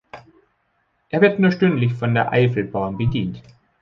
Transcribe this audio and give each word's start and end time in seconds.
Er 1.09 1.21
wird 1.21 1.37
nur 1.37 1.51
stündlich 1.51 1.93
von 1.93 2.15
der 2.15 2.31
Eifel-Bahn 2.31 2.97
bedient. 2.97 3.43